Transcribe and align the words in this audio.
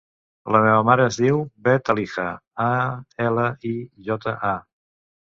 La 0.53 0.59
meva 0.61 0.77
mare 0.85 1.03
es 1.09 1.19
diu 1.23 1.35
Bet 1.67 1.91
Alija: 1.95 2.25
a, 2.69 2.71
ela, 3.27 3.45
i, 3.73 3.75
jota, 4.09 4.35
a. 4.55 4.57